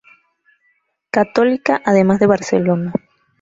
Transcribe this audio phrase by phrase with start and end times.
[1.11, 2.91] Católica, además de Barcelona.